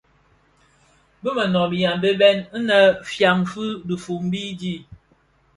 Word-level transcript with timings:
Bi 1.23 1.33
mënōbi 1.35 1.83
a 1.91 1.91
Mbembe 1.99 2.31
innë 2.57 2.79
fyan 3.13 3.45
fi 3.53 3.67
dhifombi 3.93 4.43
di. 4.65 4.77